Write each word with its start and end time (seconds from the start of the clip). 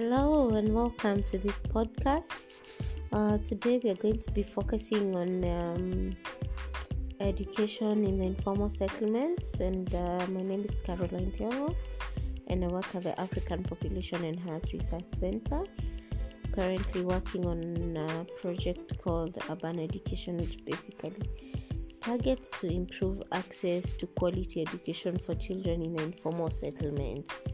Hello 0.00 0.50
and 0.50 0.72
welcome 0.72 1.24
to 1.24 1.38
this 1.38 1.60
podcast. 1.60 2.50
Uh, 3.12 3.36
today 3.38 3.80
we 3.82 3.90
are 3.90 3.96
going 3.96 4.20
to 4.20 4.30
be 4.30 4.44
focusing 4.44 5.16
on 5.16 5.44
um, 5.44 6.12
education 7.18 8.04
in 8.04 8.16
the 8.16 8.26
informal 8.26 8.70
settlements, 8.70 9.58
and 9.58 9.92
uh, 9.96 10.24
my 10.28 10.40
name 10.40 10.62
is 10.62 10.78
Caroline 10.84 11.32
Thiongo, 11.36 11.74
and 12.46 12.64
I 12.64 12.68
work 12.68 12.94
at 12.94 13.02
the 13.02 13.20
African 13.20 13.64
Population 13.64 14.22
and 14.22 14.38
Health 14.38 14.72
Research 14.72 15.02
Center. 15.16 15.64
Currently 16.52 17.02
working 17.02 17.44
on 17.46 17.96
a 17.96 18.24
project 18.40 19.02
called 19.02 19.36
Urban 19.50 19.80
Education, 19.80 20.36
which 20.36 20.64
basically 20.64 21.28
targets 22.00 22.52
to 22.60 22.72
improve 22.72 23.20
access 23.32 23.94
to 23.94 24.06
quality 24.06 24.60
education 24.62 25.18
for 25.18 25.34
children 25.34 25.82
in 25.82 25.98
informal 25.98 26.52
settlements. 26.52 27.48